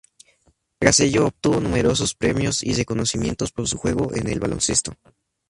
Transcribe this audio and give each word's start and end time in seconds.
Tras 0.79 0.99
ello 0.99 1.27
obtuvo 1.27 1.59
numerosos 1.59 2.15
premios 2.15 2.63
y 2.63 2.73
reconocimientos 2.73 3.51
por 3.51 3.67
su 3.67 3.77
juego 3.77 4.15
en 4.15 4.27
el 4.29 4.39
baloncesto. 4.39 4.93